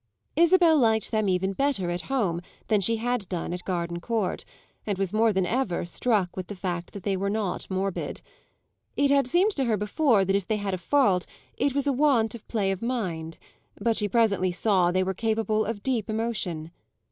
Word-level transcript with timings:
Isabel 0.35 0.79
liked 0.79 1.11
them 1.11 1.29
even 1.29 1.53
better 1.53 1.91
at 1.91 2.01
home 2.09 2.41
than 2.69 2.81
she 2.81 2.95
had 2.95 3.29
done 3.29 3.53
at 3.53 3.63
Gardencourt, 3.63 4.43
and 4.83 4.97
was 4.97 5.13
more 5.13 5.31
than 5.31 5.45
ever 5.45 5.85
struck 5.85 6.35
with 6.35 6.47
the 6.47 6.55
fact 6.55 6.93
that 6.93 7.03
they 7.03 7.15
were 7.15 7.29
not 7.29 7.69
morbid. 7.69 8.23
It 8.97 9.11
had 9.11 9.27
seemed 9.27 9.51
to 9.57 9.65
her 9.65 9.77
before 9.77 10.25
that 10.25 10.35
if 10.35 10.47
they 10.47 10.57
had 10.57 10.73
a 10.73 10.79
fault 10.79 11.27
it 11.55 11.75
was 11.75 11.85
a 11.85 11.93
want 11.93 12.33
of 12.33 12.47
play 12.47 12.71
of 12.71 12.81
mind; 12.81 13.37
but 13.79 13.95
she 13.95 14.09
presently 14.09 14.51
saw 14.51 14.89
they 14.89 15.03
were 15.03 15.13
capable 15.13 15.65
of 15.65 15.83
deep 15.83 16.09
emotion. 16.09 16.71